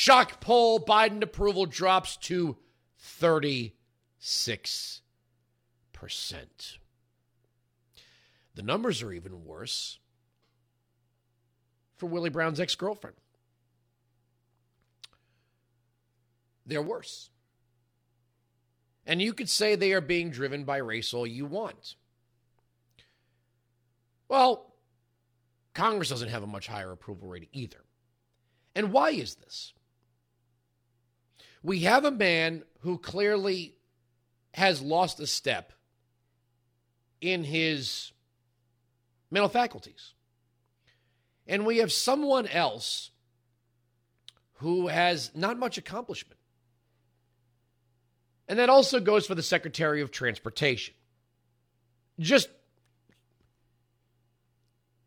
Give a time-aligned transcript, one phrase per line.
[0.00, 2.56] Shock poll Biden approval drops to
[3.20, 3.72] 36%.
[8.54, 9.98] The numbers are even worse
[11.98, 13.18] for Willie Brown's ex girlfriend.
[16.64, 17.28] They're worse.
[19.04, 21.96] And you could say they are being driven by race all you want.
[24.30, 24.72] Well,
[25.74, 27.84] Congress doesn't have a much higher approval rating either.
[28.74, 29.74] And why is this?
[31.62, 33.74] We have a man who clearly
[34.54, 35.72] has lost a step
[37.20, 38.12] in his
[39.30, 40.14] mental faculties.
[41.46, 43.10] And we have someone else
[44.54, 46.38] who has not much accomplishment.
[48.48, 50.94] And that also goes for the Secretary of Transportation.
[52.18, 52.48] Just,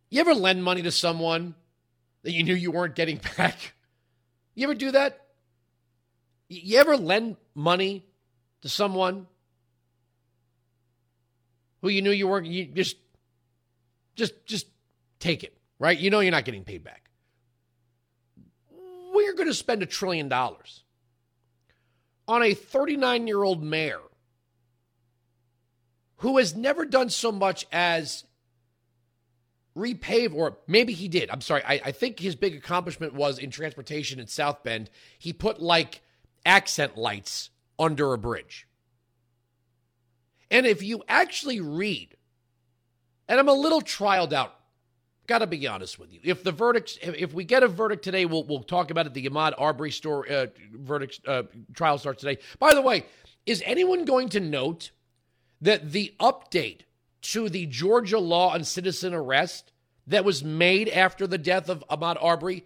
[0.10, 1.56] you ever lend money to someone
[2.24, 3.74] that you knew you weren't getting back?
[4.56, 5.23] You ever do that?
[6.62, 8.06] You ever lend money
[8.62, 9.28] to someone
[11.82, 12.98] who you knew you weren't, you just,
[14.16, 14.68] just, just
[15.20, 15.98] take it, right?
[15.98, 17.10] You know you're not getting paid back.
[19.14, 20.84] We're going to spend a trillion dollars
[22.28, 24.00] on a 39 year old mayor
[26.18, 28.24] who has never done so much as
[29.78, 31.30] repave, or maybe he did.
[31.30, 31.64] I'm sorry.
[31.66, 34.90] I, I, think his big accomplishment was in transportation in South Bend.
[35.18, 36.02] He put like
[36.46, 37.50] accent lights
[37.80, 38.68] under a bridge.
[40.52, 42.16] And if you actually read,
[43.28, 44.54] and I'm a little trialed out
[45.26, 46.20] Got to be honest with you.
[46.22, 49.14] If the verdict, if we get a verdict today, we'll we'll talk about it.
[49.14, 52.42] The Ahmaud Arbery store uh, verdict uh, trial starts today.
[52.60, 53.06] By the way,
[53.46, 54.92] is anyone going to note
[55.62, 56.82] that the update
[57.22, 59.72] to the Georgia law on citizen arrest
[60.08, 62.66] that was made after the death of Ahmaud Arbery,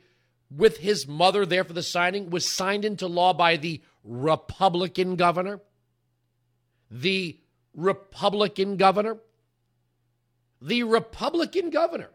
[0.49, 5.61] with his mother there for the signing, was signed into law by the Republican governor?
[6.89, 7.39] The
[7.73, 9.17] Republican governor.
[10.61, 12.09] The Republican governor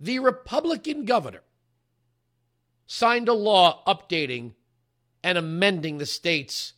[0.00, 1.42] the Republican governor
[2.86, 4.52] signed a law updating
[5.22, 6.74] and amending the state's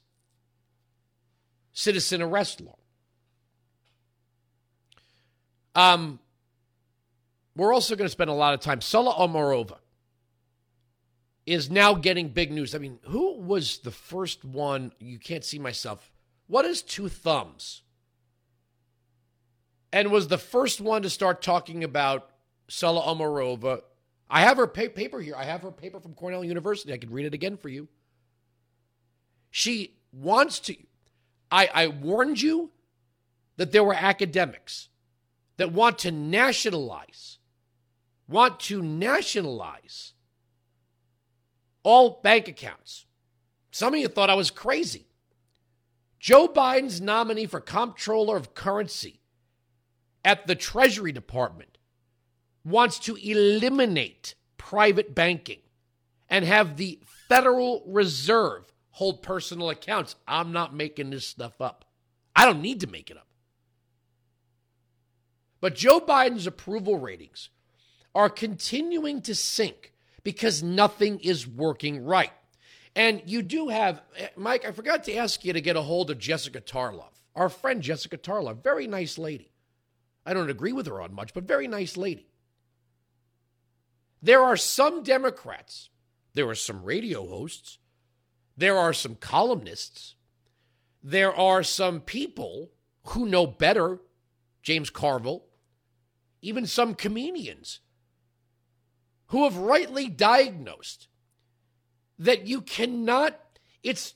[1.72, 2.76] citizen arrest law.
[5.74, 6.20] Um,
[7.56, 8.80] we're also going to spend a lot of time.
[8.80, 9.78] Saule Omarova
[11.46, 12.74] is now getting big news.
[12.74, 14.92] I mean, who was the first one?
[14.98, 16.12] You can't see myself.
[16.46, 17.82] What is two thumbs?
[19.92, 22.30] And was the first one to start talking about
[22.68, 23.82] Saule Omarova.
[24.28, 25.34] I have her pa- paper here.
[25.36, 26.92] I have her paper from Cornell University.
[26.92, 27.88] I can read it again for you.
[29.50, 30.76] She wants to.
[31.50, 32.70] I, I warned you
[33.56, 34.88] that there were academics
[35.56, 37.38] that want to nationalize,
[38.28, 40.12] want to nationalize
[41.82, 43.06] all bank accounts.
[43.70, 45.08] Some of you thought I was crazy.
[46.18, 49.20] Joe Biden's nominee for comptroller of currency
[50.24, 51.78] at the Treasury Department
[52.64, 55.60] wants to eliminate private banking
[56.28, 56.98] and have the
[57.28, 60.16] Federal Reserve hold personal accounts.
[60.26, 61.84] I'm not making this stuff up.
[62.34, 63.28] I don't need to make it up.
[65.60, 67.50] But Joe Biden's approval ratings
[68.16, 69.92] are continuing to sink
[70.24, 72.32] because nothing is working right.
[72.96, 74.00] And you do have,
[74.36, 77.82] Mike, I forgot to ask you to get a hold of Jessica Tarlov, our friend
[77.82, 79.52] Jessica Tarlov, very nice lady.
[80.24, 82.26] I don't agree with her on much, but very nice lady.
[84.22, 85.90] There are some Democrats,
[86.32, 87.76] there are some radio hosts,
[88.56, 90.14] there are some columnists,
[91.02, 92.70] there are some people
[93.08, 93.98] who know better,
[94.62, 95.44] James Carville,
[96.40, 97.80] even some comedians
[99.36, 101.08] who have rightly diagnosed
[102.18, 103.38] that you cannot,
[103.82, 104.14] it's,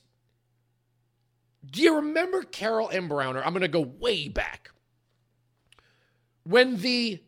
[1.63, 3.07] do you remember Carol M.
[3.07, 3.43] Browner?
[3.43, 4.71] I'm going to go way back.
[6.41, 7.21] When the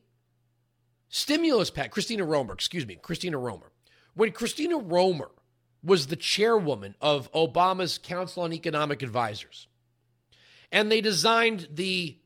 [1.08, 3.72] Stimulus pack, Christina Romer, excuse me, Christina Romer.
[4.16, 5.30] When Christina Romer
[5.84, 9.68] was the chairwoman of Obama's Council on Economic Advisors,
[10.72, 12.18] and they designed the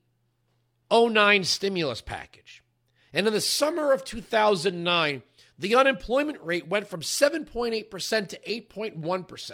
[0.90, 2.64] 09 stimulus package.
[3.12, 5.24] And in the summer of 2009,
[5.58, 9.52] the unemployment rate went from 7.8% to 8.1%.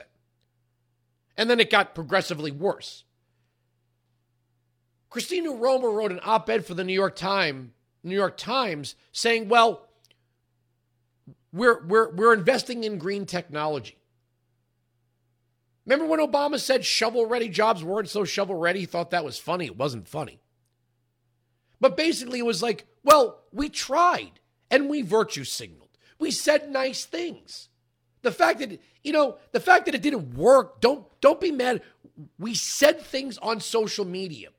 [1.38, 3.04] And then it got progressively worse.
[5.10, 7.72] Christina Romer wrote an op ed for the New York Times
[8.04, 9.88] New York Times saying, well,
[11.52, 13.98] we're, we're, we're investing in green technology.
[15.86, 18.82] Remember when Obama said shovel ready jobs weren't so shovel ready?
[18.82, 19.66] He thought that was funny.
[19.66, 20.40] It wasn't funny.
[21.80, 24.40] But basically, it was like, well, we tried
[24.72, 25.83] and we virtue signaled.
[26.24, 27.68] We said nice things.
[28.22, 31.82] The fact that you know, the fact that it didn't work, don't don't be mad.
[32.40, 34.52] We said things on social media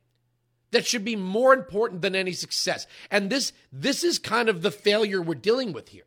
[0.73, 2.87] that should be more important than any success.
[3.11, 6.05] And this this is kind of the failure we're dealing with here.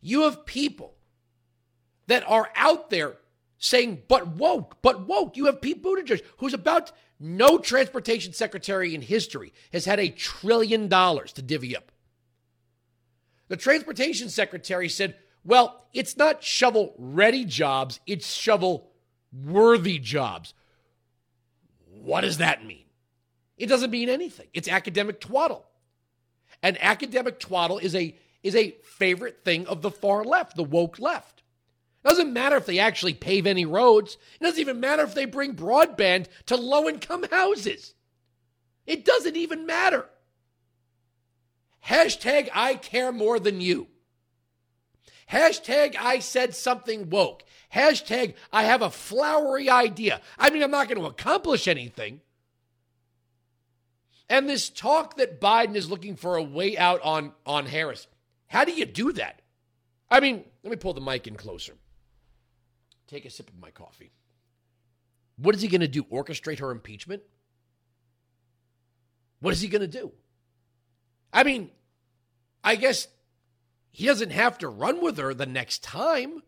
[0.00, 0.94] You have people
[2.06, 3.16] that are out there
[3.58, 5.36] saying, but woke, but woke.
[5.36, 10.86] You have Pete Buttigieg, who's about no transportation secretary in history has had a trillion
[10.86, 11.90] dollars to divvy up.
[13.48, 18.90] The transportation secretary said, well, it's not shovel ready jobs, it's shovel
[19.32, 20.54] worthy jobs.
[22.02, 22.84] What does that mean?
[23.56, 24.46] It doesn't mean anything.
[24.54, 25.66] It's academic twaddle.
[26.62, 30.98] And academic twaddle is a is a favorite thing of the far left, the woke
[30.98, 31.42] left.
[32.04, 34.16] It doesn't matter if they actually pave any roads.
[34.40, 37.94] It doesn't even matter if they bring broadband to low income houses.
[38.86, 40.06] It doesn't even matter.
[41.86, 43.88] Hashtag I care more than you.
[45.30, 47.44] Hashtag I said something woke.
[47.74, 50.20] Hashtag I have a flowery idea.
[50.38, 52.20] I mean, I'm not going to accomplish anything.
[54.30, 58.06] And this talk that Biden is looking for a way out on, on Harris,
[58.46, 59.40] how do you do that?
[60.10, 61.74] I mean, let me pull the mic in closer.
[63.06, 64.12] Take a sip of my coffee.
[65.36, 66.04] What is he going to do?
[66.04, 67.22] Orchestrate her impeachment?
[69.40, 70.12] What is he going to do?
[71.32, 71.70] I mean,
[72.64, 73.08] I guess
[73.90, 76.42] he doesn't have to run with her the next time.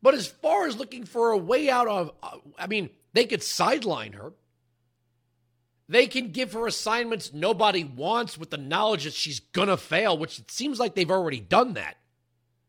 [0.00, 3.42] But as far as looking for a way out of, uh, I mean, they could
[3.42, 4.32] sideline her.
[5.88, 10.16] They can give her assignments nobody wants with the knowledge that she's going to fail,
[10.16, 11.96] which it seems like they've already done that.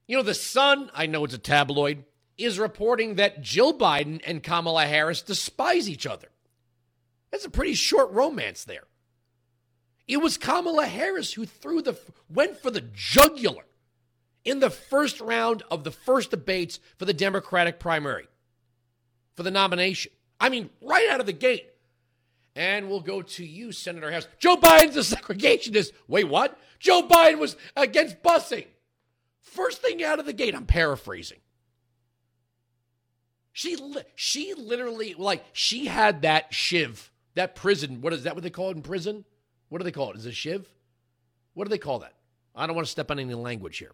[0.07, 2.05] You know, The Sun, I know it's a tabloid,
[2.37, 6.29] is reporting that Jill Biden and Kamala Harris despise each other.
[7.29, 8.85] That's a pretty short romance there.
[10.09, 11.95] It was Kamala Harris who threw the
[12.27, 13.63] went for the jugular
[14.43, 18.27] in the first round of the first debates for the Democratic primary
[19.35, 20.11] for the nomination.
[20.39, 21.67] I mean, right out of the gate.
[22.55, 24.27] And we'll go to you, Senator Harris.
[24.39, 25.91] Joe Biden's a segregationist.
[26.07, 26.57] Wait, what?
[26.79, 28.65] Joe Biden was against busing.
[29.43, 31.37] First thing out of the gate, I'm paraphrasing.
[33.53, 33.77] She
[34.15, 38.01] she literally like she had that shiv, that prison.
[38.01, 38.33] What is that?
[38.33, 39.25] What they call it in prison?
[39.69, 40.17] What do they call it?
[40.17, 40.67] Is it shiv?
[41.53, 42.13] What do they call that?
[42.55, 43.93] I don't want to step on any language here.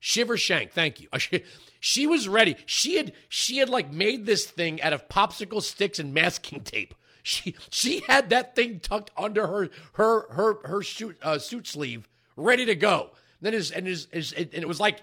[0.00, 1.08] Shiver Shank, thank you.
[1.82, 2.56] She was ready.
[2.66, 6.94] She had she had like made this thing out of popsicle sticks and masking tape.
[7.22, 12.06] She she had that thing tucked under her her her her suit uh, suit sleeve,
[12.36, 13.10] ready to go.
[13.38, 14.98] And then his and his, his and it was like,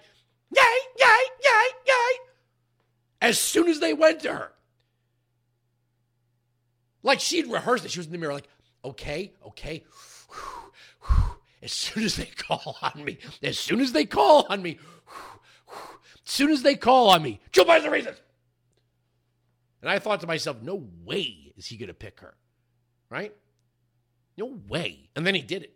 [0.54, 0.62] yay,
[0.98, 1.06] yay,
[1.42, 2.18] yay, yay
[3.20, 4.52] as soon as they went to her.
[7.02, 7.90] Like she'd rehearsed it.
[7.90, 8.48] She was in the mirror, like,
[8.84, 9.84] okay, okay.
[11.60, 14.78] As soon as they call on me, as soon as they call on me,
[16.24, 18.20] as soon as they call on me, Joe Biden's a racist.
[19.82, 22.36] And I thought to myself, no way is he going to pick her,
[23.10, 23.34] right?
[24.36, 25.10] No way.
[25.16, 25.74] And then he did it.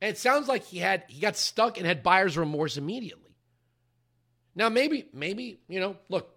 [0.00, 3.36] And it sounds like he had he got stuck and had buyer's remorse immediately.
[4.54, 6.34] Now maybe maybe you know look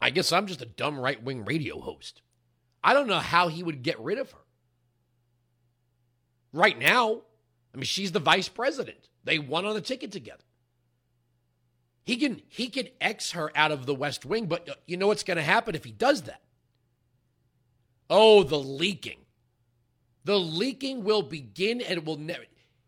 [0.00, 2.22] I guess I'm just a dumb right wing radio host.
[2.86, 4.38] I don't know how he would get rid of her.
[6.52, 7.22] Right now,
[7.74, 9.08] I mean, she's the vice president.
[9.24, 10.44] They won on the ticket together.
[12.04, 15.08] He can he can X her out of the West Wing, but uh, you know
[15.08, 16.40] what's going to happen if he does that?
[18.08, 19.18] Oh, the leaking.
[20.22, 22.44] The leaking will begin and it will never.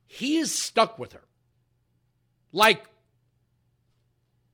[0.07, 1.25] He is stuck with her.
[2.52, 2.85] Like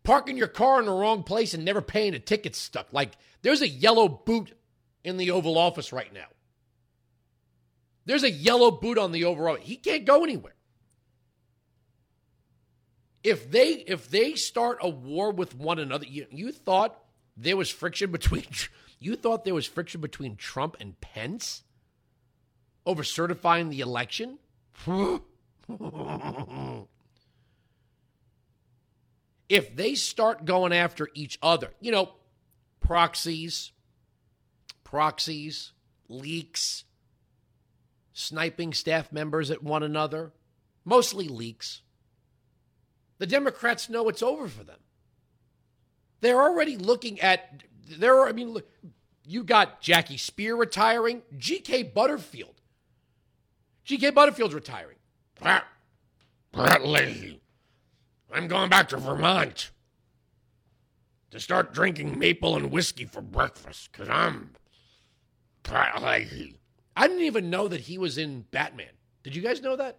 [0.04, 2.94] parking your car in the wrong place and never paying a ticket stuck.
[2.94, 4.54] Like there's a yellow boot
[5.04, 6.26] in the Oval Office right now.
[8.06, 9.62] There's a yellow boot on the Office.
[9.62, 10.54] He can't go anywhere.
[13.23, 16.99] If they if they start a war with one another, you, you thought
[17.37, 18.44] there was friction between
[19.00, 21.62] you thought there was friction between Trump and Pence
[22.84, 24.38] over certifying the election?
[29.49, 32.11] if they start going after each other, you know,
[32.80, 33.73] proxies,
[34.94, 35.72] proxies,
[36.08, 36.84] leaks,
[38.12, 40.30] sniping staff members at one another,
[40.84, 41.82] mostly leaks,
[43.18, 44.78] the Democrats know it's over for them.
[46.20, 48.20] They're already looking at, there.
[48.20, 48.70] Are I mean, look,
[49.26, 51.90] you got Jackie Speier retiring, G.K.
[51.92, 52.54] Butterfield.
[53.82, 54.10] G.K.
[54.10, 54.98] Butterfield's retiring.
[56.84, 57.40] Lady
[58.32, 59.72] I'm going back to Vermont
[61.32, 64.50] to start drinking maple and whiskey for breakfast because I'm.
[66.97, 68.90] I didn't even know that he was in Batman.
[69.23, 69.99] Did you guys know that?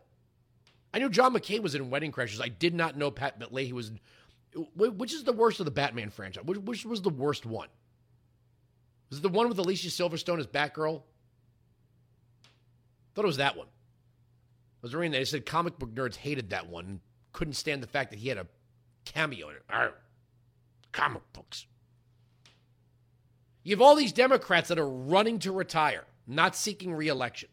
[0.93, 2.41] I knew John McCain was in Wedding Crashers.
[2.41, 3.91] I did not know Pat Leahy was
[4.75, 6.45] which is the worst of the Batman franchise?
[6.45, 7.67] Which, which was the worst one?
[9.09, 11.01] Was it the one with Alicia Silverstone as Batgirl?
[13.15, 13.67] thought it was that one.
[13.67, 15.19] I was reading that.
[15.19, 16.99] They said comic book nerds hated that one,
[17.33, 18.47] couldn't stand the fact that he had a
[19.05, 19.63] cameo in it.
[19.69, 19.93] Arr,
[20.91, 21.65] comic books.
[23.65, 27.49] You have all these Democrats that are running to retire, not seeking reelection.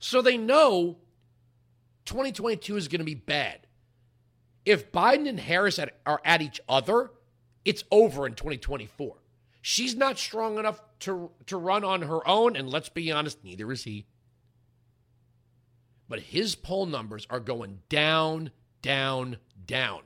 [0.00, 0.98] So they know
[2.06, 3.68] 2022 is going to be bad.
[4.64, 7.12] If Biden and Harris are at each other,
[7.64, 9.14] it's over in 2024.
[9.62, 13.70] She's not strong enough to, to run on her own, and let's be honest, neither
[13.70, 14.06] is he.
[16.08, 18.50] But his poll numbers are going down,
[18.82, 20.00] down, down.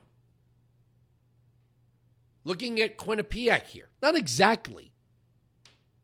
[2.43, 4.91] Looking at Quinnipiac here, not exactly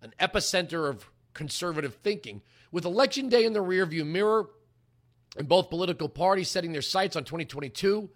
[0.05, 4.49] an epicenter of conservative thinking, with election day in the rearview mirror
[5.37, 8.09] and both political parties setting their sights on 2022.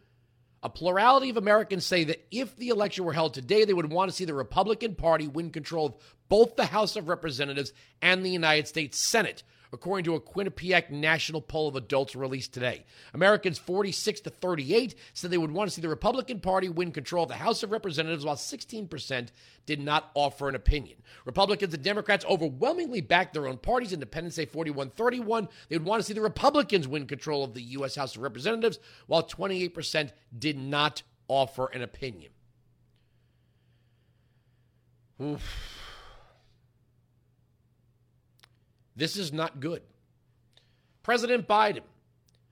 [0.61, 4.11] A plurality of Americans say that if the election were held today, they would want
[4.11, 5.95] to see the Republican Party win control of
[6.27, 11.41] both the House of Representatives and the United States Senate, according to a Quinnipiac national
[11.41, 12.85] poll of adults released today.
[13.13, 17.23] Americans 46 to 38 said they would want to see the Republican Party win control
[17.23, 19.27] of the House of Representatives, while 16%
[19.65, 20.97] did not offer an opinion.
[21.25, 23.93] Republicans and Democrats overwhelmingly backed their own parties.
[23.93, 25.47] Independents say 41 31.
[25.67, 27.95] They would want to see the Republicans win control of the U.S.
[27.95, 32.31] House of Representatives, while 28% did not offer an opinion.
[35.21, 35.88] Oof.
[38.99, 39.81] This is not good.
[41.03, 41.83] President Biden.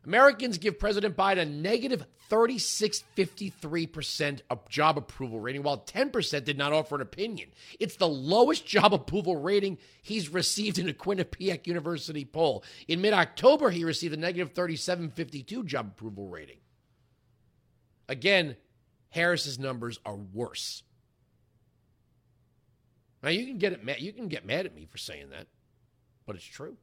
[0.05, 6.71] Americans give President Biden a negative 36.53% of job approval rating, while 10% did not
[6.71, 7.49] offer an opinion.
[7.81, 12.63] It's the lowest job approval rating he's received in a Quinnipiac University poll.
[12.87, 16.59] In mid October, he received a negative 37.52 job approval rating.
[18.07, 18.55] Again,
[19.09, 20.83] Harris's numbers are worse.
[23.21, 25.47] Now you can get it you can get mad at me for saying that
[26.27, 26.77] but it's true.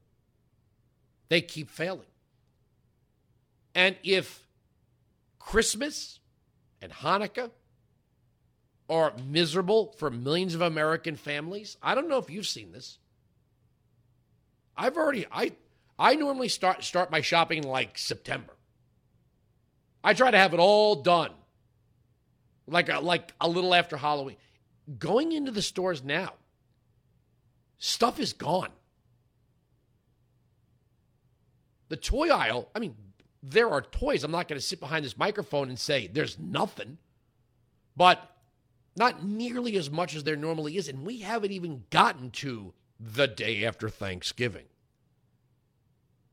[1.28, 2.08] They keep failing.
[3.74, 4.48] And if
[5.38, 6.18] Christmas
[6.82, 7.50] and Hanukkah
[8.88, 12.98] are miserable for millions of American families, I don't know if you've seen this.
[14.76, 15.52] I've already I
[15.98, 18.54] I normally start start my shopping like September.
[20.02, 21.30] I try to have it all done.
[22.66, 24.36] Like a, like a little after Halloween.
[24.98, 26.32] Going into the stores now,
[27.78, 28.70] stuff is gone.
[31.88, 32.96] The toy aisle, I mean,
[33.42, 34.24] there are toys.
[34.24, 36.98] I'm not going to sit behind this microphone and say there's nothing,
[37.96, 38.36] but
[38.96, 40.88] not nearly as much as there normally is.
[40.88, 44.66] And we haven't even gotten to the day after Thanksgiving.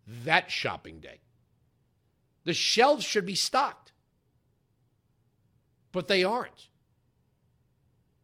[0.08, 1.20] That shopping day.
[2.43, 3.91] The shelves should be stocked,
[5.91, 6.70] but they aren't.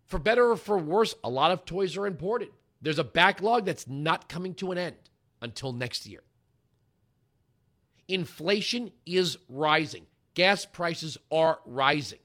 [0.05, 2.49] For better or for worse, a lot of toys are imported.
[2.81, 4.95] There's a backlog that's not coming to an end
[5.41, 6.21] until next year.
[8.07, 10.05] Inflation is rising.
[10.33, 12.19] Gas prices are rising.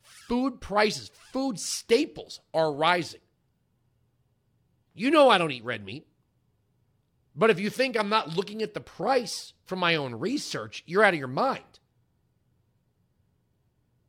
[0.00, 3.20] Food prices, food staples are rising.
[4.94, 6.06] You know I don't eat red meat.
[7.36, 11.02] But if you think I'm not looking at the price from my own research, you're
[11.02, 11.64] out of your mind.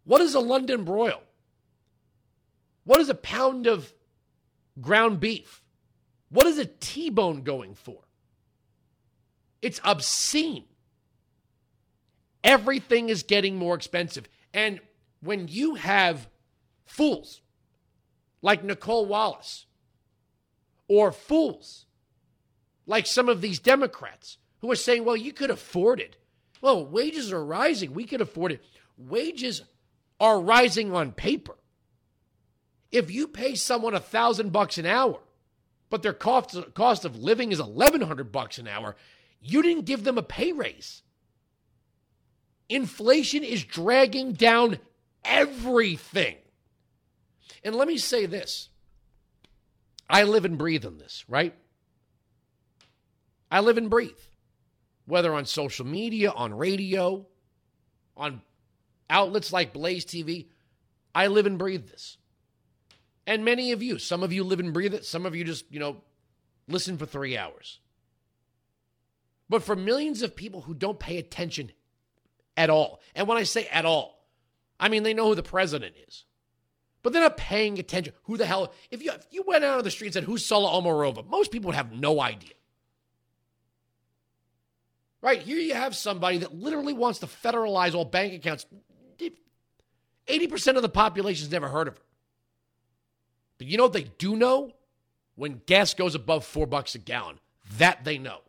[0.03, 1.21] What is a London broil?
[2.83, 3.91] What is a pound of
[4.79, 5.63] ground beef?
[6.29, 8.01] What is a T bone going for?
[9.61, 10.65] It's obscene.
[12.45, 14.29] Everything is getting more expensive.
[14.53, 14.79] And
[15.19, 16.29] when you have
[16.85, 17.41] fools
[18.41, 19.65] like Nicolle Wallace
[20.87, 21.85] or fools
[22.85, 26.17] like some of these Democrats who are saying, well, you could afford it.
[26.61, 27.93] Well, wages are rising.
[27.93, 28.63] We could afford it.
[28.97, 29.63] Wages
[30.19, 31.55] are rising on paper.
[32.91, 35.19] If you pay someone a thousand bucks an hour,
[35.89, 38.95] but their cost, cost of living is eleven hundred bucks an hour,
[39.41, 41.01] you didn't give them a pay raise.
[42.69, 44.79] Inflation is dragging down
[45.23, 46.35] everything.
[47.63, 48.69] And let me say this
[50.09, 51.53] I live and breathe on this, right?
[53.51, 54.11] I live and breathe,
[55.05, 57.25] whether on social media, on radio,
[58.17, 58.41] on
[59.09, 60.47] outlets like Blaze TV.
[61.13, 62.17] I live and breathe this.
[63.27, 65.71] And many of you, some of you live and breathe it, some of you just,
[65.71, 65.97] you know,
[66.67, 67.79] listen for three hours.
[69.49, 71.71] But for millions of people who don't pay attention
[72.57, 73.01] at all.
[73.13, 74.25] And when I say at all,
[74.79, 76.25] I mean they know who the president is.
[77.03, 78.13] But they're not paying attention.
[78.23, 78.73] Who the hell?
[78.89, 81.27] If you if you went out on the street and said, Who's Saule Omarova?
[81.27, 82.53] Most people would have no idea.
[85.21, 85.41] Right?
[85.41, 88.65] Here you have somebody that literally wants to federalize all bank accounts.
[90.27, 92.03] 80% of the population's never heard of her.
[93.57, 94.71] But you know what they do know?
[95.35, 97.39] When gas goes above four bucks a gallon,
[97.77, 98.39] that they know.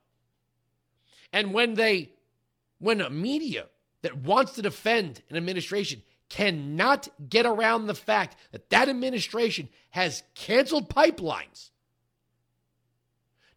[1.32, 2.12] And when they,
[2.78, 3.66] when a media
[4.06, 10.22] that wants to defend an administration cannot get around the fact that that administration has
[10.36, 11.70] canceled pipelines.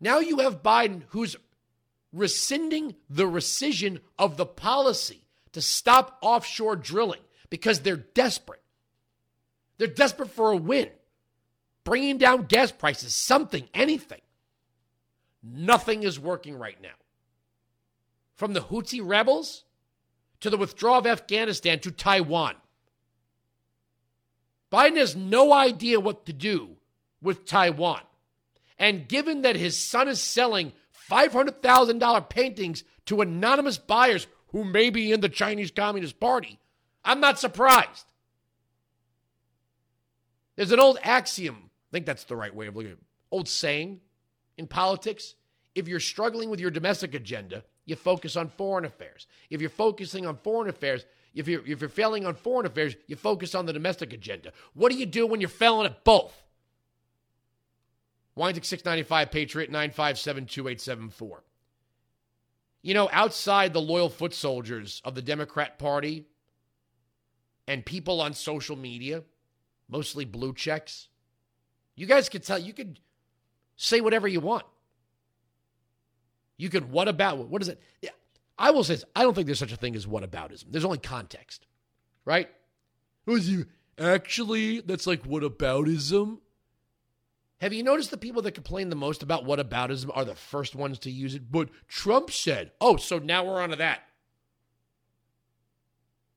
[0.02, 1.36] Now you have Biden who's
[2.12, 8.64] rescinding the rescission of the policy to stop offshore drilling because they're desperate.
[9.78, 10.90] They're desperate for a win,
[11.84, 14.22] bringing down gas prices, something, anything.
[15.44, 16.90] Nothing is working right now.
[18.34, 19.64] From the Houthi rebels
[20.42, 22.56] to the withdrawal of Afghanistan to Taiwan.
[24.72, 26.78] Biden has no idea what to do
[27.22, 28.02] with Taiwan.
[28.78, 30.74] And given that his son is selling
[31.10, 36.60] $500,000 paintings to anonymous buyers who may be in the Chinese Communist Party,
[37.04, 38.06] I'm not surprised.
[40.56, 43.48] There's an old axiom, I think that's the right way of looking at it, old
[43.48, 44.02] saying
[44.58, 45.36] in politics.
[45.74, 49.28] If you're struggling with your domestic agenda, you focus on foreign affairs.
[49.50, 53.16] If you're focusing on foreign affairs, if you're, if you're failing on foreign affairs, you
[53.16, 54.52] focus on the domestic agenda.
[54.74, 56.34] What do you do when you're failing at both?
[58.36, 61.44] Weinzig 695 Patriot 957 2874.
[62.82, 66.26] You know, outside the loyal foot soldiers of the Democrat Party
[67.68, 69.24] and people on social media,
[69.90, 71.10] mostly blue checks,
[71.96, 73.00] you guys could tell, you could
[73.76, 74.66] say whatever you want.
[76.60, 77.82] You can what about, what is it?
[78.02, 78.10] Yeah,
[78.58, 80.66] I will say this, I don't think there's such a thing as whataboutism.
[80.70, 81.66] There's only context,
[82.26, 82.50] right?
[83.26, 83.66] Was you
[83.98, 86.40] actually, that's like whataboutism?
[87.62, 91.00] Have you noticed the people that complain the most about whataboutism are the first ones
[91.00, 91.50] to use it?
[91.50, 94.02] But Trump said, oh, so now we're on to that.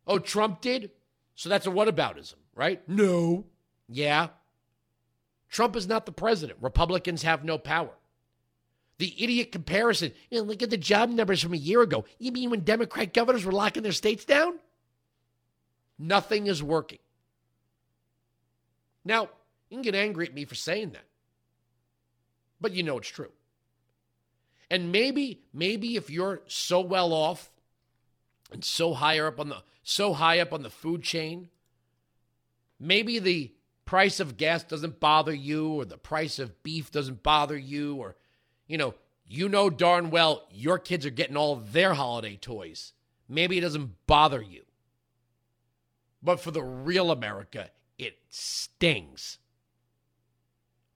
[0.07, 0.93] Oh, Trump did?
[1.35, 2.89] So that's a whataboutism, right?
[2.89, 3.47] No.
[3.89, 4.29] Yeah.
[5.51, 6.59] Trump is not the president.
[6.61, 7.91] Republicans have no power.
[8.99, 10.13] The idiot comparison.
[10.31, 12.05] You know, look at the job numbers from a year ago.
[12.19, 14.59] You mean when Democrat governors were locking their states down?
[15.99, 16.99] Nothing is working.
[19.05, 19.29] Now,
[19.69, 21.05] you can get angry at me for saying that.
[22.61, 23.33] But you know it's true.
[24.71, 27.51] And maybe, maybe if you're so well off
[28.53, 31.49] and so higher up on the so high up on the food chain,
[32.79, 33.53] maybe the
[33.85, 38.17] price of gas doesn't bother you or the price of beef doesn't bother you or
[38.67, 38.95] you know,
[39.27, 42.93] you know darn well your kids are getting all their holiday toys.
[43.29, 44.63] Maybe it doesn't bother you.
[46.23, 49.39] But for the real America, it stings.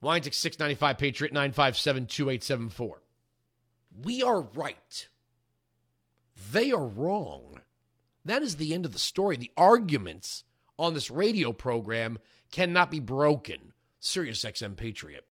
[0.03, 3.03] Weinzig 695 Patriot 957 2874.
[4.03, 5.09] We are right.
[6.53, 7.61] They are wrong.
[8.25, 9.37] That is the end of the story.
[9.37, 10.45] The arguments
[10.79, 12.19] on this radio program
[12.53, 13.73] cannot be broken.
[14.01, 15.25] Sirius XM Patriot.